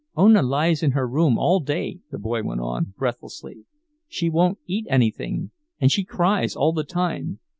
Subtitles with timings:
[0.15, 3.67] "Ona lies in her room all day," the boy went on, breathlessly.
[4.07, 7.39] "She won't eat anything, and she cries all the time.